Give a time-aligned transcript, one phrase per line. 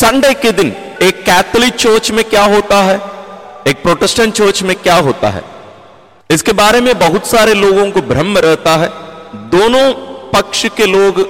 [0.00, 0.72] Sunday के दिन
[1.02, 3.00] एक कैथोलिक चर्च में क्या होता है?
[3.66, 5.44] एक प्रोटेस्टेंट चर्च में क्या होता है?
[6.30, 8.88] इसके बारे में बहुत सारे लोगों को भ्रम रहता है।
[9.34, 9.92] दोनों
[10.30, 11.20] पक्ष के लोग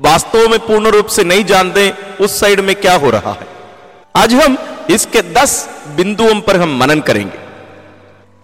[0.00, 3.46] वास्तव में पूर्ण रूप से नहीं जानते उस साइड में क्या हो रहा है।
[4.16, 4.58] आज हम
[4.90, 7.38] इसके दस बिंदुओं पर हम मनन करेंगे।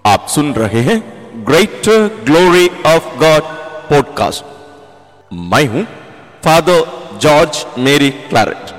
[0.07, 1.02] आप सुन रहे हैं
[1.48, 1.88] great
[2.25, 3.43] glory of God
[3.91, 4.45] podcast
[5.32, 5.84] मैं हूँ
[6.45, 6.86] फादर
[7.18, 8.75] जॉर्ज मेरी क्लैरेट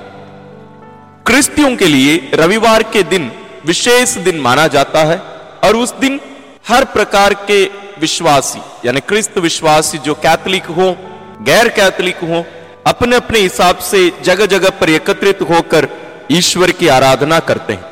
[1.28, 3.32] क्रिस्तियों के लिए रविवार के दिन
[3.66, 5.18] विशेष दिन माना जाता है,
[5.64, 6.20] और उस दिन
[6.68, 7.64] हर प्रकार के
[8.00, 10.96] विश्वासी, यानी क्रिस्त विश्वासी जो कैथलिक हो,
[11.42, 12.44] गैर कैथलिक हो
[12.86, 15.88] अपने अपने हिसाब से जगह जगह पर एकत्रित होकर
[16.30, 17.84] ईश्वर की आराधना करते हैं।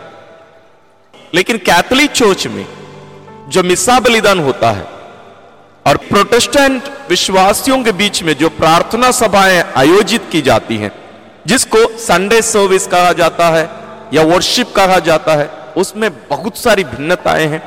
[1.34, 2.66] लेकिन कैथलिक चर्च में
[3.48, 4.86] जो मिसा बलिदान होता है,
[5.86, 11.05] और प्रोटेस्टेंट विश्वासियों के बीच में जो प्रार्थना सभाएँ आयोजित की जाती हैं
[11.46, 13.70] जिसको संडे सर्विस कहा जाता है
[14.14, 17.62] या वर्शिप कहा जाता है, उसमें बहुत सारी भिन्नताएँ हैं।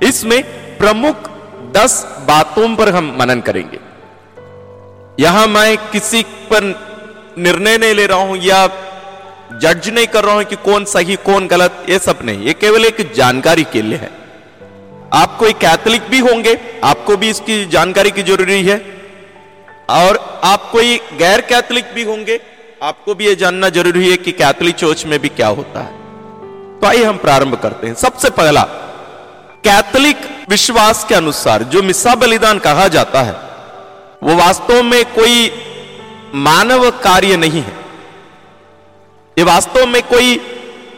[0.00, 0.42] इसमें
[0.78, 1.30] प्रमुख
[1.72, 3.78] दस बातों पर हम मनन करेंगे।
[5.22, 6.64] यहाँ मैं किसी पर
[7.38, 8.66] निर्णय नहीं ले रहा हूँ या
[9.62, 12.84] जज नहीं कर रहा हूँ कि कौन सही, कौन गलत, ये सब नहीं। ये केवल
[12.84, 14.10] एक जानकारी के लिए है।
[15.12, 18.78] आप कोई कैथलिक भी होंगे, आपको भी इसकी जानकारी की ज़रूरी है।
[19.90, 22.40] और आप कोई गैर कैथलिक भी होंगे
[22.82, 25.92] आपको भी यह जानना ज़रूरी है कि कैथलिक चर्च में भी क्या होता है।
[26.80, 28.62] तो आइए हम प्रारंभ करते हैं। सबसे पहला,
[29.64, 30.16] कैथलिक
[30.50, 33.32] विश्वास के अनुसार जो मिसा बलिदान कहा जाता है,
[34.22, 35.52] वो वास्तव में कोई
[36.34, 37.76] मानव कार्य नहीं है।
[39.38, 40.40] ये वास्तव में कोई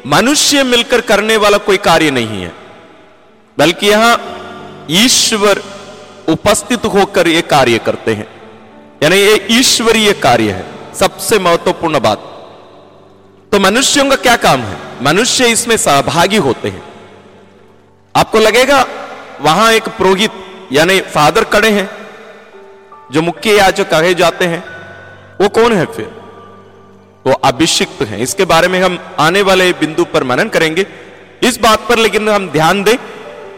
[0.06, 2.53] मनुष्य मिलकर करने वाला कोई कार्य नहीं है।
[3.58, 4.20] बल्कि यहाँ
[4.91, 5.62] ईश्वर
[6.28, 8.27] उपस्थित होकर ये कार्य करते हैं।
[9.03, 12.18] यानी ये ईश्वरीय कार्य है। सबसे महत्वपूर्ण बात।
[13.52, 14.76] तो मनुष्यों का क्या काम है?
[15.02, 16.82] मनुष्य इसमें सहभागी होते हैं।
[18.16, 18.86] आपको लगेगा,
[19.40, 20.30] वहाँ एक पुरोहित,
[20.72, 21.91] यानी फादर खड़े हैं,
[23.12, 24.64] जो मुख्य याचक कहे जाते हैं,
[25.41, 26.10] वो कौन है फिर?
[27.26, 30.86] वो अभिषिक्त हैं। इसके बारे में हम आने वाले बिंदु पर मनन करेंगे।
[31.42, 32.97] इस बात पर लेकिन हम ध्यान दें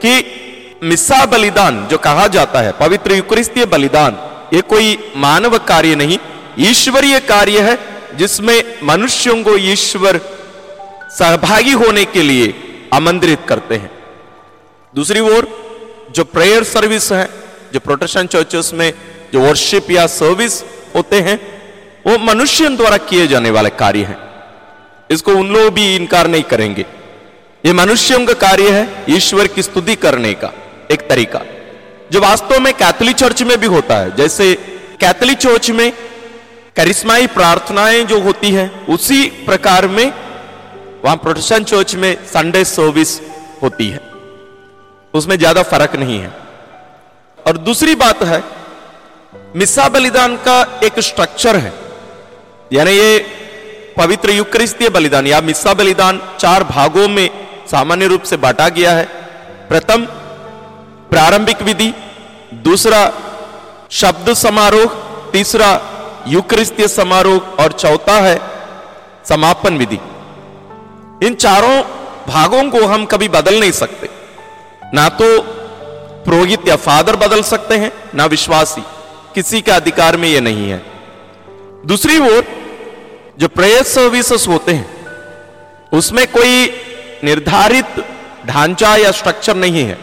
[0.05, 0.41] कि
[0.83, 4.19] मिसा बलिदान जो कहा जाता है, पवित्र युक्रिस्तीय बलिदान,
[4.55, 6.19] ये कोई मानव कार्य नहीं
[6.59, 7.79] ईश्वरीय कार्य है,
[8.17, 10.21] जिसमें मनुष्यों को ईश्वर
[11.19, 12.55] सहभागी होने के लिए
[12.95, 13.91] आमंत्रित करते हैं।
[14.95, 15.49] दूसरी ओर,
[16.11, 17.31] जो प्रेयर सर्विस है,
[17.75, 18.93] जो प्रोटेस्टेंट चर्चेस में
[19.33, 20.63] जो वर्शिप या सर्विस
[20.97, 21.41] होते हैं,
[22.07, 24.19] वो मनुष्यों द्वारा किए जाने वाले कार्य हैं।
[25.11, 26.87] इसको उन लोग भी इनकार नहीं करेंगे।
[27.67, 30.53] ये मनुष्यों का कार्य है, ईश्वर की स्तुति करने का,
[30.91, 31.41] एक तरीका।
[32.13, 34.55] जो वास्तव में कैथोलिक चर्च में भी होता है, जैसे
[35.01, 35.93] कैथोलिक चर्च में
[36.77, 40.13] करिश्माई प्रार्थनाएँ जो होती है, उसी प्रकार में
[41.05, 43.21] वहाँ प्रोटेस्टेंट चर्च में संडे सर्विस
[43.63, 44.01] होती है।
[45.15, 46.33] उसमें ज़्यादा फ़र्क नहीं है।
[47.39, 48.43] और दूसरी बात है
[49.57, 51.73] मिसा बलिदान का एक स्ट्रक्चर है।
[52.73, 53.19] यानी ये
[53.97, 57.29] पवित्र युक्रिस्तीय बलिदान, या मिसा बलिदान चार भागों में
[57.71, 59.05] सामान्य रूप से बांटा गया है।
[59.69, 60.07] प्रथम,
[61.11, 61.93] प्रारंभिक विधि,
[62.65, 63.03] दूसरा,
[63.93, 65.03] शब्द समारोह,
[65.33, 65.71] तीसरा
[66.29, 68.41] युक्रिस्तीय समारोह और चौथा है
[69.29, 69.99] समापन विधि।
[71.27, 71.83] इन चारों
[72.29, 74.09] भागों को हम कभी बदल नहीं सकते।
[74.95, 75.43] ना तो
[76.25, 78.83] पुरोहित या फादर बदल सकते हैं, ना विश्वासी।
[79.35, 80.83] किसी के अधिकार में यह नहीं है।
[81.87, 82.45] दूसरी ओर
[83.39, 85.07] जो प्रेयर सर्विसेस होते हैं,
[85.93, 86.67] उसमें कोई
[87.25, 88.05] निर्धारित
[88.47, 89.99] ढांचा या स्ट्रक्चर नहीं है।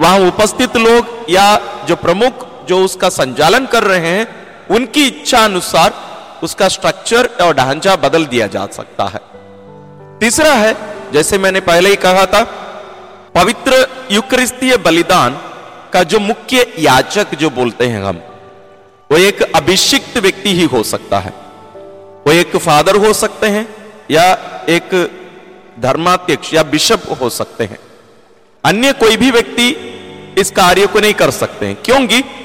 [0.00, 5.94] वहाँ उपस्थित लोग या जो प्रमुख जो उसका संचालन कर रहे हैं उनकी इच्छा अनुसार
[6.42, 9.20] उसका स्ट्रक्चर और ढांचा बदल दिया जा सकता है।
[10.18, 10.76] तीसरा है,
[11.12, 12.44] जैसे मैंने पहले ही कहा था,
[13.34, 15.40] पवित्र युक्रिस्तीय बलिदान
[15.92, 18.22] का जो मुख्य याचक जो बोलते हैं हम,
[19.12, 21.30] वो एक अभिषिक्त व्यक्ति ही हो सकता है।
[22.26, 23.74] वो एक फादर हो सकते हैं
[24.10, 24.32] या
[24.68, 25.10] एक
[25.80, 27.78] धर्माध्यक्ष या बिशप हो सकते हैं।
[28.64, 29.68] अन्य कोई भी व्यक्ति
[30.38, 32.41] इस कार्य को नहीं कर सकते हैं। क्योंकि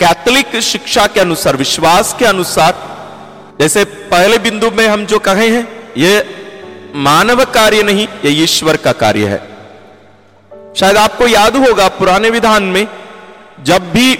[0.00, 2.74] कैथोलिक शिक्षा के अनुसार, विश्वास के अनुसार,
[3.60, 6.24] जैसे पहले बिंदु में हम जो कहे हैं यह
[6.94, 9.38] मानव कार्य नहीं यह ईश्वर का कार्य है।
[10.76, 12.86] शायद आपको याद होगा, पुराने विधान में
[13.62, 14.18] जब भी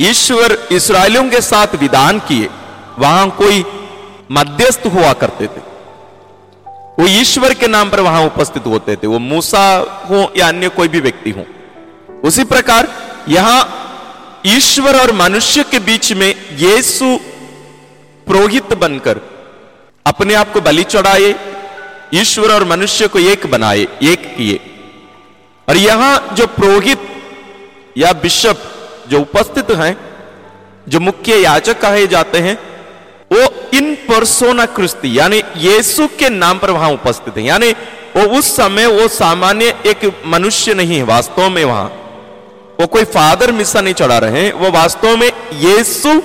[0.00, 2.48] ईश्वर इसराइलियों के साथ विधान किए,
[2.98, 3.64] वहाँ कोई
[4.30, 5.60] मध्यस्थ हुआ करते थे।
[6.98, 9.64] वो ईश्वर के नाम पर वहाँ उपस्थित होते थे। वो मूसा
[10.10, 11.46] हो या अन्य कोई भी व्यक्ति हो।
[12.24, 12.88] उसी प्रकार
[13.28, 13.81] यहाँ
[14.46, 17.16] ईश्वर और मनुष्य के बीच में यीशु
[18.26, 19.20] पुरोहित बनकर
[20.06, 21.34] अपने आप को बलि चढ़ाए,
[22.14, 24.60] ईश्वर और मनुष्य को एक बनाए, एक किए।
[25.68, 27.08] और यहाँ जो पुरोहित
[27.98, 28.62] या बिशप
[29.08, 29.96] जो उपस्थित हैं,
[30.88, 32.58] जो मुख्य याचक कहे जाते हैं,
[33.32, 37.72] वो इन परसोना क्रिस्ती यानी यीशु के नाम पर वहाँ उपस्थित है। यानी
[38.16, 41.90] वो उस समय वो सामान्य एक मनुष्य नहीं है, वास्तव में वहाँ।
[42.82, 46.20] वो कोई फादर मिसा नहीं चढ़ा रहे हैं, वो वास्तव में यीशु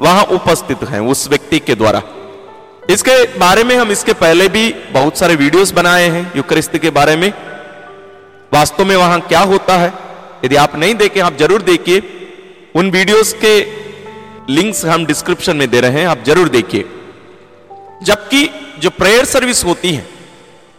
[0.00, 2.02] वहाँ उपस्थित हैं, उस व्यक्ति के द्वारा।
[2.90, 7.16] इसके बारे में हम इसके पहले भी बहुत सारे वीडियोस बनाए हैं, युक्रिस्त के बारे
[7.16, 7.32] में।
[8.52, 9.92] वास्तव में वहाँ क्या होता है,
[10.44, 12.02] यदि आप नहीं देखें, आप ज़रूर देखिए।
[12.76, 13.54] उन वीडियोस के
[14.52, 16.84] लिंक्स हम डिस्क्रिप्शन में दे रहे हैं, आप ज़रूर देखिए।
[18.02, 20.06] जबकि जो प्रेयर सर्विस होती है,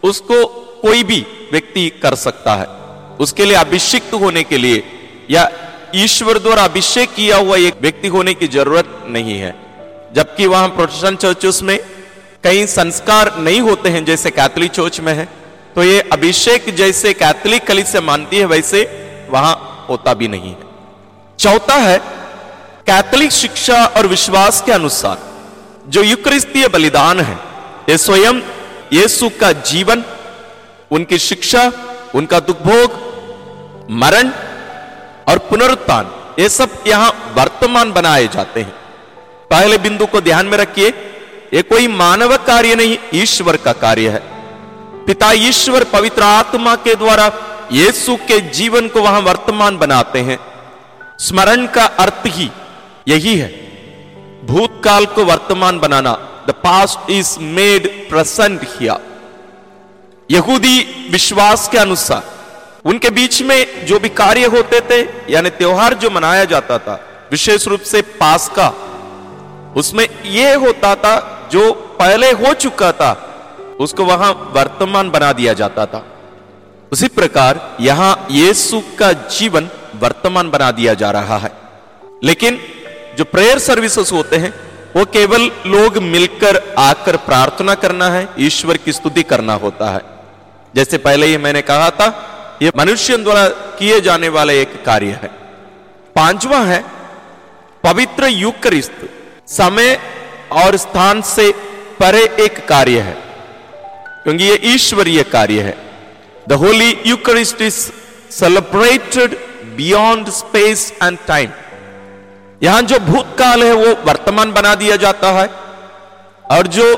[0.02, 0.44] उसको
[0.82, 1.20] कोई भी
[1.52, 2.81] व्यक्ति कर सकता है।
[3.22, 4.82] उसके लिए अभिषिक्त होने के लिए
[5.30, 5.48] या
[5.94, 9.54] ईश्वर द्वारा अभिषेक किया हुआ एक व्यक्ति होने की ज़रूरत नहीं है।
[10.14, 11.78] जबकि वहाँ प्रोटेस्टेंट चर्चेस में
[12.44, 15.28] कई संस्कार नहीं होते हैं जैसे कैथोलिक चर्च में है
[15.76, 18.80] तो ये अभिषेक जैसे कैथोलिक कली से मानती है, वैसे
[19.30, 19.54] वहाँ
[19.88, 20.70] होता भी नहीं है।
[21.38, 21.98] चौथा है,
[22.86, 25.18] कैथोलिक शिक्षा और विश्वास के अनुसार
[25.88, 27.38] जो युक्रिस्तीय बलिदान है,
[27.88, 28.40] ये स्वयं
[28.92, 30.04] यीशु का जीवन,
[30.90, 31.70] उनकी शिक्षा,
[32.14, 33.00] उनका दुखभोग
[33.90, 34.30] मरण
[35.28, 38.72] और पुनरुत्थान, ये सब यहाँ वर्तमान बनाए जाते हैं।
[39.50, 40.88] पहले बिंदु को ध्यान में रखिए,
[41.54, 44.22] ये कोई मानव कार्य नहीं, ईश्वर का कार्य है।
[45.06, 47.30] पिता ईश्वर पवित्र आत्मा के द्वारा
[47.72, 50.38] यीशु के जीवन को वहाँ वर्तमान बनाते हैं।
[51.18, 52.50] स्मरण का अर्थ ही
[53.08, 53.48] यही है,
[54.46, 56.12] भूतकाल को वर्तमान बनाना।
[56.46, 59.10] The past is made present here
[60.30, 62.22] यहूदी विश्वास के अनुसार
[62.84, 67.68] उनके बीच में जो भी कार्य होते थे, यानी त्योहार जो मनाया जाता था, विशेष
[67.68, 68.72] रूप से पास का
[69.76, 73.28] उसमें यह होता था, जो पहले हो चुका था,
[73.80, 76.06] उसको वहाँ वर्तमान बना दिया जाता था।
[76.92, 79.68] उसी प्रकार यहाँ यीशु का जीवन
[80.00, 81.52] वर्तमान बना दिया जा रहा है।
[82.24, 82.58] लेकिन
[83.18, 84.54] जो प्रेयर सर्विसेस होते हैं,
[84.96, 90.00] वो केवल लोग मिलकर आकर प्रार्थना करना है, ईश्वर की स्तुति करना होता है।
[90.74, 92.31] जैसे पहले ही मैंने कहा था
[92.62, 93.46] ये मनुष्य द्वारा
[93.78, 95.28] किए जाने वाला एक कार्य है।
[96.16, 96.84] पांचवा है,
[97.84, 99.08] पवित्र युक्रिस्त।
[99.48, 99.98] समय
[100.52, 101.50] और स्थान से
[102.00, 103.16] परे एक कार्य है,
[104.24, 105.76] क्योंकि ये ईश्वरीय कार्य है।
[106.48, 107.80] The Holy Eucharist is
[108.32, 109.36] celebrated
[109.76, 111.50] beyond space and time
[112.62, 115.48] यहाँ जो भूतकाल है, वो वर्तमान बना दिया जाता है,
[116.50, 116.94] और जो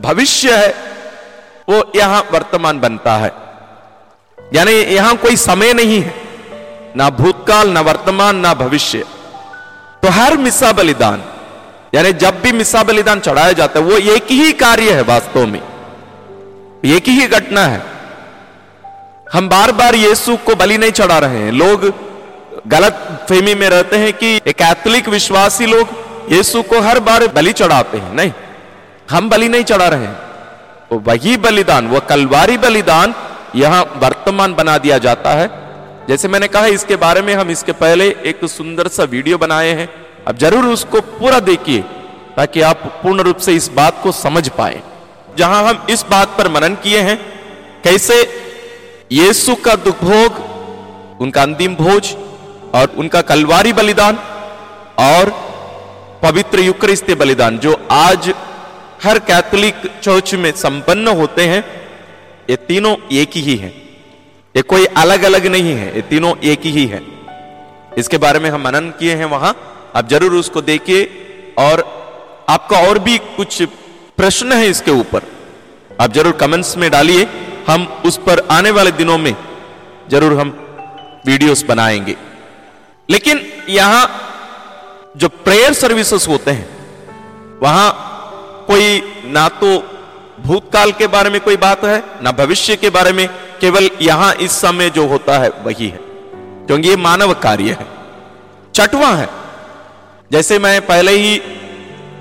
[0.00, 0.74] भविष्य है,
[1.68, 3.41] वो यहाँ वर्तमान बनता है।
[4.54, 6.14] यानी यहाँ कोई समय नहीं है,
[6.96, 9.04] ना भूतकाल, ना वर्तमान, ना भविष्य।
[10.02, 11.22] तो हर मिसा बलिदान,
[11.94, 15.60] यानी जब भी मिसा बलिदान चढ़ाया जाता है, वो एक ही कार्य है वास्तव में।
[16.86, 17.82] एक ही घटना है।
[19.32, 21.92] हम बार बार यीशु को बलि नहीं चढ़ा रहे हैं। लोग
[22.68, 25.88] गलत फेमी में रहते हैं कि कैथोलिक विश्वासी लोग
[26.30, 28.32] यीशु को हर बार बलि चढ़ाते हैं। नहीं,
[29.10, 33.14] हम बलि नहीं चढ़ा रहे हैं। वही बलिदान, वो कलवारी बलिदान
[33.54, 35.50] यहाँ वर्तमान बना दिया जाता है।
[36.08, 39.88] जैसे मैंने कहा, इसके बारे में हम इसके पहले एक सुंदर सा वीडियो बनाए हैं।
[40.28, 41.80] अब ज़रूर उसको पूरा देखिए,
[42.36, 44.80] ताकि आप पूर्ण रूप से इस बात को समझ पाए।
[45.38, 47.16] जहाँ हम इस बात पर मनन किए हैं,
[47.84, 48.20] कैसे
[49.12, 50.40] यीशु का दुखभोग,
[51.20, 52.14] उनका अंतिम भोज
[52.74, 54.18] और उनका कलवारी बलिदान
[55.00, 55.30] और
[56.22, 58.32] पवित्र युक्रिस्ती बलिदान, जो आज
[59.04, 61.62] हर कैथोलिक चर्च में संपन्न होते हैं
[62.48, 63.68] ये तीनों एक ही है।
[64.54, 67.02] ये कोई अलग अलग नहीं है, ये तीनों एक ही है।
[67.98, 69.54] इसके बारे में हम मनन किए हैं वहाँ।
[69.96, 71.04] आप ज़रूर उसको देखिए
[71.58, 71.80] और
[72.50, 73.62] आपका और भी कुछ
[74.18, 75.22] प्रश्न है इसके ऊपर,
[76.00, 77.26] आप ज़रूर कमेंट्स में डालिए।
[77.68, 79.34] हम उस पर आने वाले दिनों में
[80.10, 80.48] ज़रूर हम
[81.26, 82.16] वीडियोस बनाएँगे।
[83.08, 84.04] लेकिन यहाँ
[85.16, 86.68] जो प्रेयर सर्विसेज़ होते हैं,
[87.62, 89.78] वहाँ कोई ना तो
[90.42, 92.02] भूतकाल के बारे में कोई बात है?
[92.22, 93.28] ना भविष्य के बारे में।
[93.60, 95.98] केवल यहाँ इस समय जो होता है, वही है।
[96.66, 97.86] क्योंकि ये मानव कार्य है।
[98.74, 99.28] चटवा है।
[100.32, 101.38] जैसे मैं पहले ही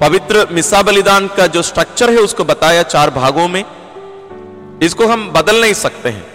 [0.01, 3.63] पवित्र मिसा बलिदान का जो स्ट्रक्चर है, उसको बताया चार भागों में।
[4.83, 6.27] इसको हम बदल नहीं सकते हैं।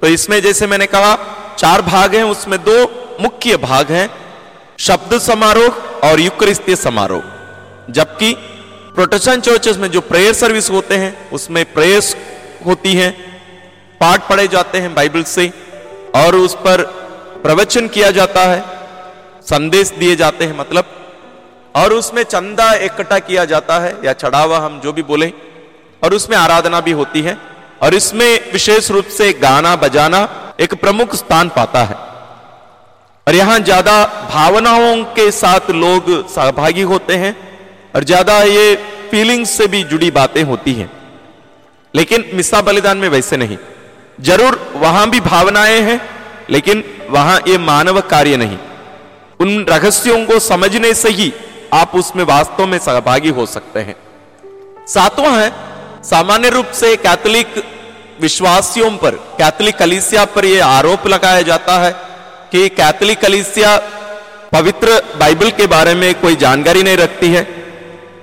[0.00, 1.18] तो इसमें जैसे मैंने कहा,
[1.58, 2.82] चार भाग हैं, उसमें दो
[3.20, 4.10] मुख्य भाग हैं।
[4.78, 5.72] शब्द समारोह
[6.10, 7.22] और युक्रिस्तीय समारोह।
[7.90, 8.51] जबकि
[8.94, 12.14] प्रोटेस्टेंट चर्चेस में जो प्रेयर सर्विस होते हैं, उसमें प्रेयर्स
[12.66, 13.12] होती हैं,
[14.00, 15.52] पाठ पढ़े जाते हैं बाइबल से,
[16.16, 16.82] और उस पर
[17.42, 18.64] प्रवचन किया जाता है,
[19.42, 20.84] संदेश दिए जाते हैं मतलब
[21.74, 25.32] और उसमें चंदा इकट्ठा किया जाता है, या चढ़ावा हम जो भी बोले,
[26.02, 27.36] और उसमें आराधना भी होती है,
[27.82, 30.28] और इसमें विशेष रूप से गाना बजाना
[30.60, 31.94] एक प्रमुख स्थान पाता है।
[33.26, 37.34] और यहाँ ज़्यादा भावनाओं के साथ लोग सहभागी होते हैं
[37.94, 38.74] और ज़्यादा ये
[39.10, 40.90] फीलिंग्स से भी जुड़ी बातें होती हैं।
[41.94, 43.56] लेकिन मिसा बलिदान में वैसे नहीं।
[44.20, 46.00] ज़रूर वहाँ भी भावनाएँ हैं,
[46.50, 48.58] लेकिन वहाँ ये मानव कार्य नहीं।
[49.40, 51.32] उन रहस्यों को समझने से ही
[51.74, 53.94] आप उसमें वास्तव में सहभागी हो सकते हैं।
[54.86, 55.52] सातवां है,
[56.02, 57.62] सामान्य रूप से कैथोलिक
[58.20, 61.92] विश्वासियों पर, कैथोलिक कलिसिया पर यह आरोप लगाया जाता है
[62.52, 63.76] कि कैथोलिक कलिसिया
[64.52, 67.42] पवित्र बाइबल के बारे में कोई जानकारी नहीं रखती है।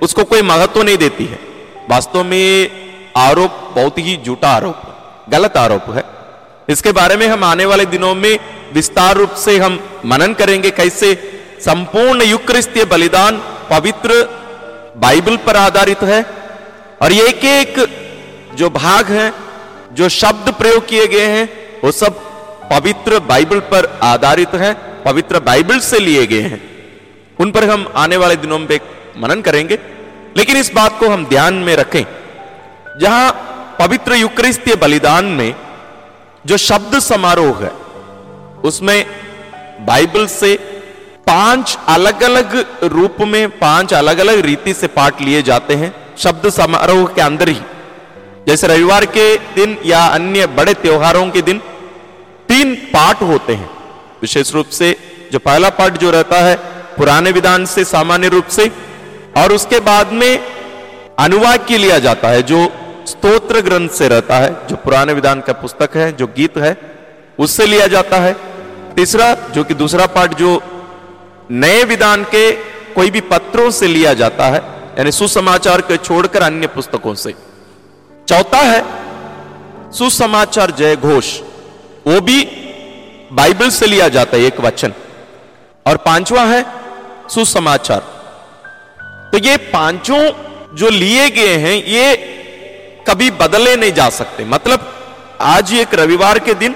[0.01, 1.39] उसको कोई महत्व नहीं देती है।
[1.89, 2.69] वास्तव में
[3.17, 4.93] आरोप बहुत ही झूठा आरोप है,
[5.29, 6.03] गलत आरोप है।
[6.69, 8.39] इसके बारे में हम आने वाले दिनों में
[8.73, 11.13] विस्तार रूप से हम मनन करेंगे कैसे
[11.61, 13.37] संपूर्ण युक्रिस्तीय बलिदान
[13.69, 14.23] पवित्र
[14.97, 16.21] बाइबल पर आधारित है
[17.01, 17.75] और एक एक
[18.55, 19.31] जो भाग है,
[19.93, 21.49] जो शब्द प्रयोग किए गए हैं,
[21.83, 22.19] वो सब
[22.69, 26.61] पवित्र बाइबल पर आधारित है, पवित्र बाइबल से लिए गए हैं।
[27.39, 28.67] उन पर हम आने वाले दिनों में
[29.19, 29.79] मनन करेंगे।
[30.37, 32.03] लेकिन इस बात को हम ध्यान में रखें।
[33.01, 33.31] जहाँ
[33.79, 35.55] पवित्र युक्रिस्तीय बलिदान में
[36.45, 37.71] जो शब्द समारोह है,
[38.63, 39.05] उसमें
[39.85, 40.55] बाइबल से
[41.27, 46.49] पाँच अलग अलग रूप में, पाँच अलग अलग रीति से पाठ लिए जाते हैं, शब्द
[46.49, 47.61] समारोह के अंदर ही।
[48.47, 51.57] जैसे रविवार के दिन या अन्य बड़े त्योहारों के दिन
[52.47, 53.69] तीन पाठ होते हैं।
[54.21, 54.95] विशेष रूप से
[55.31, 56.55] जो पहला पाठ जो रहता है,
[56.97, 58.71] पुराने विधान से, सामान्य रूप से
[59.37, 60.39] और उसके बाद में
[61.19, 62.71] अनुवाद के लिया जाता है, जो
[63.07, 66.77] स्तोत्र ग्रंथ से रहता है, जो पुराने विधान का पुस्तक है, जो गीत है,
[67.39, 68.35] उससे लिया जाता है।
[68.95, 70.61] तीसरा, जो कि दूसरा पाठ, जो
[71.51, 72.51] नए विधान के
[72.93, 74.57] कोई भी पत्रों से लिया जाता है,
[74.97, 77.35] यानी सुसमाचार के छोड़कर अन्य पुस्तकों से।
[78.27, 78.85] चौथा है,
[79.91, 81.39] सुसमाचार जय घोष।
[82.07, 82.43] वो भी
[83.31, 84.93] बाइबल से लिया जाता है, एक वचन।
[85.87, 86.65] और पांचवा है,
[87.29, 88.18] सुसमाचार।
[89.31, 90.21] तो ये पाँचों
[90.75, 92.15] जो लिए गए हैं, ये
[93.07, 94.93] कभी बदले नहीं जा सकते। मतलब
[95.41, 96.75] आज एक रविवार के दिन,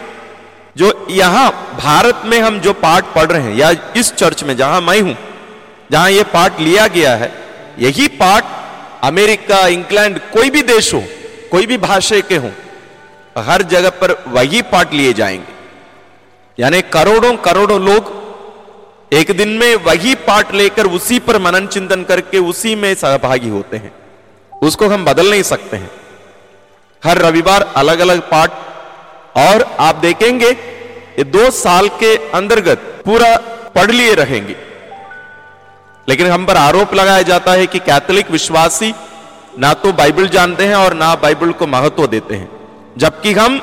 [0.77, 4.81] जो यहाँ भारत में हम जो पाठ पढ़ रहे हैं, या इस चर्च में जहाँ
[4.81, 5.15] मैं हूँ,
[5.91, 7.31] जहाँ यह पाठ लिया गया है,
[7.79, 8.45] यही पाठ
[9.03, 11.03] अमेरिका, इंग्लैंड, कोई भी देश हो,
[11.51, 12.51] कोई भी भाषा के हो,
[13.37, 15.51] हर जगह पर वही पाठ लिए जाएँगे।
[16.57, 18.11] यानी करोड़ों करोड़ों लोग
[19.13, 23.77] एक दिन में वही पाठ लेकर उसी पर मनन चिंतन करके उसी में सहभागी होते
[23.77, 23.91] हैं।
[24.51, 25.89] उसको हम बदल नहीं सकते हैं।
[27.03, 28.51] हर रविवार अलग अलग पाठ
[29.37, 33.35] और आप देखेंगे, ये दो साल के अंतर्गत पूरा
[33.75, 34.55] पढ़ लिए रहेंगे।
[36.07, 38.93] लेकिन हम पर आरोप लगाया जाता है कि कैथोलिक विश्वासी
[39.59, 42.49] ना तो बाइबल जानते हैं और ना बाइबल को महत्व देते हैं,
[42.97, 43.59] जबकि हम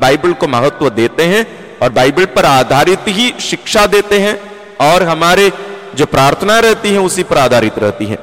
[0.00, 1.46] बाइबल को महत्व देते हैं
[1.78, 4.36] और बाइबल पर आधारित ही शिक्षा देते हैं।
[4.80, 5.52] और हमारे
[5.94, 8.18] जो प्रार्थना रहती है, उसी पर आधारित रहती है।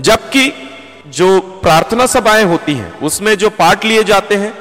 [0.00, 0.70] जबकि
[1.06, 4.58] जो प्रार्थना सभाएँ होती हैं, उसमें जो पाठ लिए जाते हैं,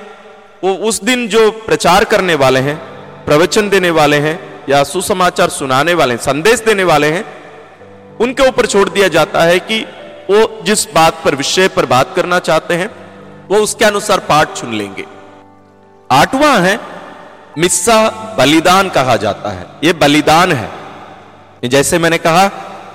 [0.64, 2.78] वो उस दिन जो प्रचार करने वाले हैं,
[3.26, 7.26] प्रवचन देने वाले हैं, या सुसमाचार सुनाने वाले हैं, संदेश देने वाले हैं,
[8.18, 9.86] उनके ऊपर छोड़ दिया जाता है कि
[10.30, 12.90] वो जिस बात पर, विषय पर बात करना चाहते हैं,
[13.48, 15.06] वो उसके अनुसार पाठ चुन लेंगे।
[16.12, 16.80] आठवां है,
[17.58, 20.87] मिस्सा बलिदान कहा जाता है। ये बलिदान है।
[21.64, 22.44] जैसे मैंने कहा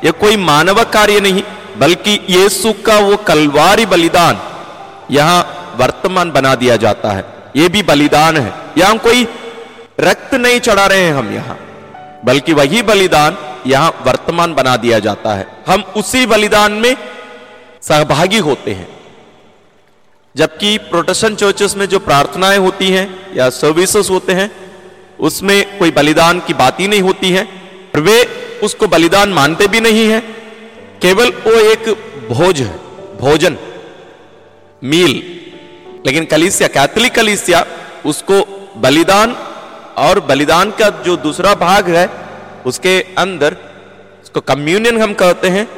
[0.05, 1.43] यह कोई मानव कार्य नहीं,
[1.79, 4.41] बल्कि यीशु का वो कलवारी बलिदान
[5.11, 7.25] यहाँ वर्तमान बना दिया जाता है।
[7.57, 9.27] यह भी बलिदान है। यहाँ कोई
[10.01, 11.59] रक्त नहीं चढ़ा रहे हैं हम यहाँ,
[12.25, 16.97] बल्कि वही बलिदान यहाँ वर्तमान बना दिया जाता है। हम उसी बलिदान में
[17.83, 18.89] सहभागी होते हैं।
[20.37, 24.51] जबकि प्रोटेस्टेंट चर्चेस में जो प्रार्थनाएँ होती हैं या सर्विसेज़ होते हैं,
[25.21, 27.62] उसमें कोई बलिदान की बात ही नहीं होती है।
[28.01, 28.23] वे
[28.63, 30.21] उसको बलिदान मानते भी नहीं है।
[31.03, 31.89] केवल वो एक
[32.31, 32.77] भोज है,
[33.21, 33.57] भोजन,
[34.85, 35.23] मील।
[36.07, 37.67] लेकिन कलिसिया, कैथलिक कलिसिया
[38.07, 39.37] उसको बलिदान
[39.97, 42.09] और बलिदान का जो दूसरा भाग है,
[42.67, 43.57] उसके अंदर
[44.23, 45.69] उसको कम्युनियन हम कहते हैं,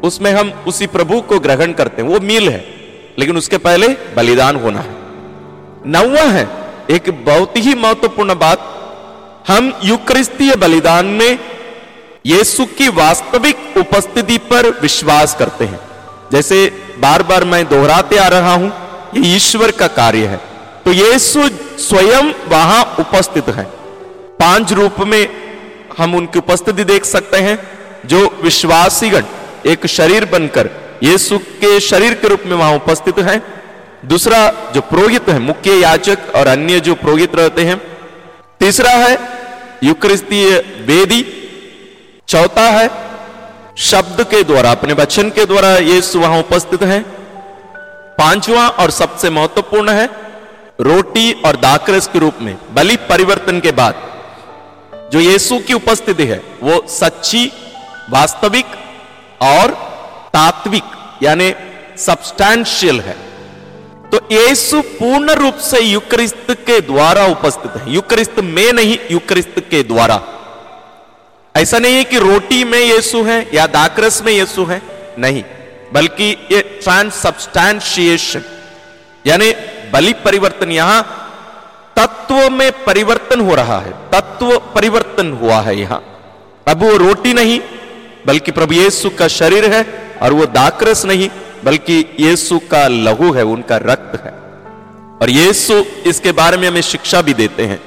[0.00, 2.64] उसमें हम उसी प्रभु को ग्रहण करते हैं। वो मील है,
[3.18, 4.94] लेकिन उसके पहले बलिदान होना है।
[5.86, 6.48] नौवा है,
[6.90, 8.74] एक बहुत ही महत्वपूर्ण बात
[9.48, 11.38] हम युक्रिस्तीय बलिदान में
[12.26, 15.78] यीशु की वास्तविक उपस्थिति पर विश्वास करते हैं।
[16.32, 16.66] जैसे
[16.98, 18.68] बार बार मैं दोहराते आ रहा हूँ,
[19.16, 20.40] ये ईश्वर का कार्य है।
[20.84, 23.64] तो यीशु स्वयं वहाँ उपस्थित है।
[24.38, 25.28] पाँच रूप में
[25.98, 27.58] हम उनकी उपस्थिति देख सकते हैं,
[28.06, 29.24] जो विश्वासीगण,
[29.66, 30.70] एक शरीर बनकर
[31.02, 33.42] यीशु के शरीर के रूप में वहाँ उपस्थित हैं।
[34.04, 37.80] दूसरा जो पुरोहित है, मुख्य याचक और अन्य जो पुरोहित रहते हैं।
[38.60, 39.37] तीसरा है
[39.82, 41.34] युक्रिस्तीय वेदी
[42.28, 42.90] चौथा है,
[43.76, 47.04] शब्द के द्वारा, अपने वचन के द्वारा यीशु वहाँ उपस्थित है।
[48.18, 50.06] पांचवा और सबसे महत्वपूर्ण है,
[50.80, 53.94] रोटी और दाकरस के रूप में, बलि परिवर्तन के बाद,
[55.12, 57.52] जो यीशु की उपस्थिति है, वो सच्ची,
[58.10, 58.66] वास्तविक
[59.42, 59.70] और
[60.34, 60.84] तात्विक,
[61.22, 61.54] यानी
[61.96, 63.27] सब्सटैंशियल है।
[64.12, 69.82] तो यीशु पूर्ण रूप से युक्रिस्त के द्वारा उपस्थित है। युक्रिस्त में नहीं, युक्रिस्त के
[69.82, 70.20] द्वारा।
[71.56, 74.82] ऐसा नहीं है कि रोटी में यीशु है या दाकरस में यीशु है,
[75.18, 75.44] नहीं।
[75.92, 78.42] बल्कि ये ट्रांसब्सटैंशिएशन
[79.26, 79.52] यानी
[79.92, 81.02] बलि परिवर्तन यहाँ,
[81.96, 86.02] तत्व में परिवर्तन हो रहा है। तत्व परिवर्तन हुआ है यहाँ।
[86.68, 87.60] अब वो रोटी नहीं,
[88.26, 89.86] बल्कि प्रभु यीशु का शरीर है
[90.22, 91.28] और वो दाकरस नहीं।
[91.64, 94.30] बल्कि यीशु का लहू है, उनका रक्त है।
[95.22, 95.74] और यीशु
[96.06, 97.82] इसके बारे में हमें शिक्षा भी देते हैं।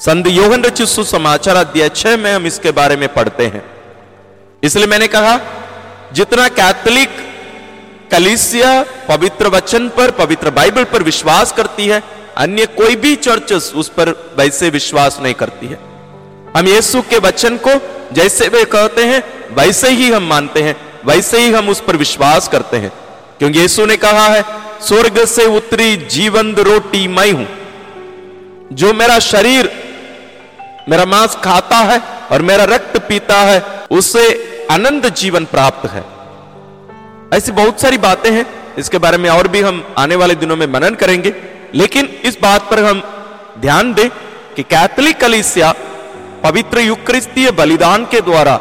[0.00, 3.64] संत योहन रचित समाचार अध्याय छह में हम इसके बारे में पढ़ते हैं।
[4.62, 5.40] इसलिए मैंने कहा,
[6.12, 7.08] जितना कैथोलिक
[8.10, 12.02] कलिसिया पवित्र वचन पर, पवित्र बाइबल पर विश्वास करती है,
[12.36, 15.78] अन्य कोई भी चर्चेस उस पर वैसे विश्वास नहीं करती है।
[16.56, 17.80] हम यीशु के वचन को
[18.12, 19.22] जैसे वे कहते हैं,
[19.54, 22.92] वैसे ही हम मानते हैं। वैसे ही हम उस पर विश्वास करते हैं।
[23.38, 24.44] क्योंकि यीशु ने कहा है,
[24.82, 27.48] स्वर्ग से उतरी जीवंत रोटी मैं हूँ।
[28.72, 29.70] जो मेरा शरीर,
[30.88, 32.02] मेरा मांस खाता है
[32.32, 34.28] और मेरा रक्त पीता है, उसे
[34.70, 36.04] अनंत जीवन प्राप्त है।
[37.38, 40.66] ऐसी बहुत सारी बातें हैं, इसके बारे में और भी हम आने वाले दिनों में
[40.66, 41.34] मनन करेंगे।
[41.74, 43.02] लेकिन इस बात पर हम
[43.58, 44.08] ध्यान दें
[44.56, 45.74] कि कैथलिक कलिसिया
[46.42, 48.60] पवित्र युक्रिस्तीय बलिदान के द्वारा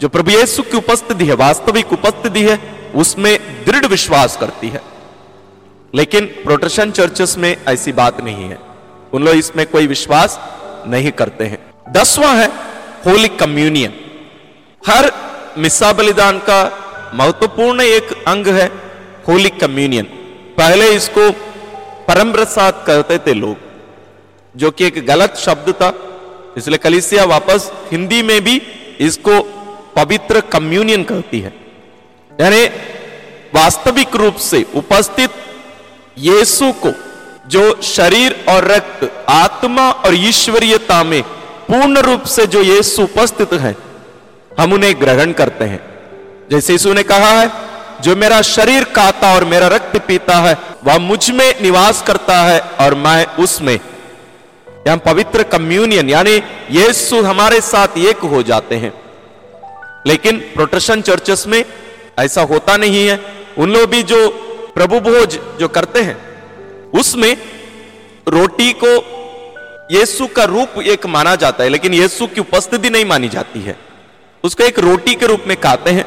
[0.00, 4.82] जो प्रभु यीशु की उपस्थिति है, वास्तविक उपस्थिति है, उसमें दृढ़ विश्वास करती है।
[5.94, 8.58] लेकिन प्रोटेशन चर्चेस में ऐसी बात नहीं है।
[9.12, 10.40] उन लोग इसमें कोई विश्वास
[10.86, 12.46] नहीं करते हैं। दसवां है,
[13.06, 13.94] होली कम्युनियन।
[14.86, 15.12] हर
[15.58, 18.72] मिस्सा बलिदान का महत्वपूर्ण एक अंग है,
[19.28, 20.04] होली कम्युनियन।
[20.56, 21.30] पहले इसको
[22.08, 23.56] परम प्रसाद कहते थे लोग,
[24.56, 25.94] जो कि एक गलत शब्द था।
[26.56, 28.62] इसलिए कलिसिया वापस हिंदी में भी
[29.00, 29.57] इसको
[29.98, 31.52] पवित्र कम्युनियन कहती है।
[32.40, 32.64] यानी
[33.54, 35.30] वास्तविक रूप से उपस्थित
[36.18, 36.92] यीशु को
[37.48, 41.22] जो शरीर और रक्त, आत्मा और ईश्वरीयता में
[41.68, 43.74] पूर्ण रूप से जो यीशु उपस्थित है,
[44.60, 45.80] हम उन्हें ग्रहण करते हैं।
[46.50, 47.50] जैसे यीशु ने कहा है,
[48.02, 52.94] जो मेरा शरीर खाता और मेरा रक्त पीता है, वह मुझमें निवास करता है और
[52.94, 58.92] मैं उसमें। यहाँ पवित्र कम्युनियन, यानी यीशु हमारे साथ एक हो जाते हैं।
[60.06, 61.64] लेकिन प्रोटेशन चर्चेस में
[62.18, 63.20] ऐसा होता नहीं है।
[63.58, 64.28] उन लोग भी जो
[64.74, 66.16] प्रभु भोज जो करते हैं,
[66.90, 67.36] उसमें
[68.28, 68.92] रोटी को
[69.92, 73.76] यीशु का रूप एक माना जाता है, लेकिन यीशु की उपस्थिति नहीं मानी जाती है।
[74.44, 76.04] उसको एक रोटी के रूप में खाते हैं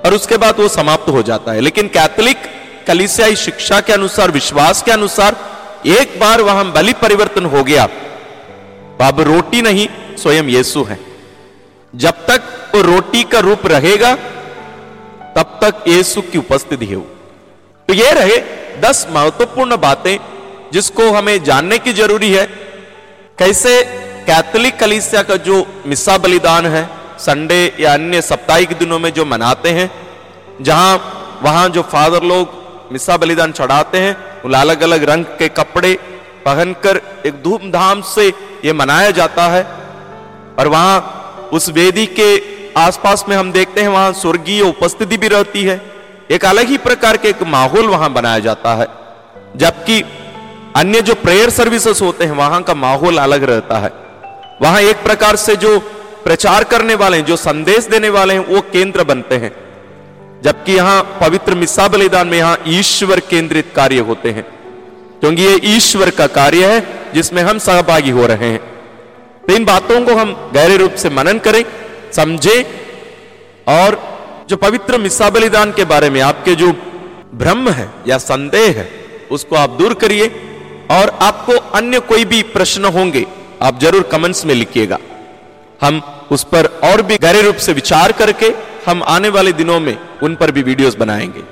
[0.00, 2.36] और उसके बाद वो समाप्त हो जाता है। लेकिन कैथोलिक
[2.86, 5.36] कलिसियाई शिक्षा के अनुसार, विश्वास के अनुसार,
[5.86, 7.84] एक बार वहाँ बलि परिवर्तन हो गया,
[9.00, 10.98] अब रोटी नहीं, स्वयं यीशु है।
[11.94, 12.42] जब तक
[12.74, 14.14] वो रोटी का रूप रहेगा,
[15.34, 17.00] तब तक यीशु की उपस्थिति है
[17.88, 18.38] तो ये रहे
[18.80, 20.16] दस महत्वपूर्ण बातें
[20.72, 22.44] जिसको हमें जानने की ज़रूरी है।
[23.38, 23.72] कैसे
[24.26, 25.56] कैथोलिक कलिसिया का जो
[25.86, 26.84] मिस्सा बलिदान है,
[27.18, 29.90] संडे या अन्य साप्ताहिक दिनों में जो मनाते हैं,
[30.60, 35.92] जहाँ वहाँ जो फादर लोग मिस्सा बलिदान चढ़ाते हैं, वो अलग अलग रंग के कपड़े
[36.44, 38.26] पहनकर एक धूमधाम से
[38.64, 39.62] ये मनाया जाता है।
[40.58, 42.28] और वहाँ उस वेदी के
[42.76, 45.82] आसपास में हम देखते हैं, वहाँ स्वर्गीय उपस्थिति भी रहती है।
[46.30, 48.86] एक अलग ही प्रकार के एक माहौल वहाँ बनाया जाता है।
[49.56, 50.04] जबकि
[50.76, 53.92] अन्य जो प्रेयर सर्विसेज़ होते हैं, वहाँ का माहौल अलग रहता है।
[54.62, 55.78] वहाँ एक प्रकार से जो
[56.24, 59.64] प्रचार करने वाले हैं, जो संदेश देने वाले हैं, वो केंद्र बनते हैं।
[60.42, 64.44] जबकि यहाँ पवित्र मिस्सा बलिदान में यहाँ ईश्वर केंद्रित कार्य होते हैं।
[65.20, 68.60] क्योंकि ये ईश्वर का कार्य है, जिसमें हम सहभागी हो रहे हैं।
[69.48, 71.64] तो इन बातों को हम गहरे रूप से मनन करें।
[72.16, 72.56] समझे
[73.68, 73.96] और
[74.50, 76.72] जो पवित्र मिस्सा बलिदान के बारे में आपके जो
[77.34, 78.88] भ्रम है या संदेह है,
[79.30, 80.26] उसको आप दूर करिए
[80.90, 83.26] और आपको अन्य कोई भी प्रश्न होंगे,
[83.62, 84.98] आप ज़रूर कमेंट्स में लिखिएगा।
[85.80, 86.00] हम
[86.30, 88.52] उस पर और भी गहरे रूप से विचार करके
[88.86, 91.42] हम आने वाले दिनों में उन पर भी वीडियोस बनाएँगे।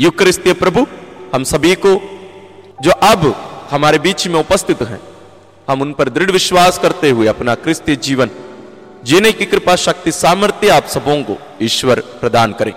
[0.00, 0.86] युक्रिस्तीय प्रभु,
[1.34, 1.94] हम सभी को
[2.78, 3.34] जो अब
[3.70, 5.00] हमारे बीच में उपस्थित हैं,
[5.68, 8.30] हम उन पर दृढ़ विश्वास करते हुए अपना क्रिस्तीय जीवन
[9.04, 12.72] जीने की कृपा शक्ति सामर्थ्य आप सबों को ईश्वर प्रदान करें।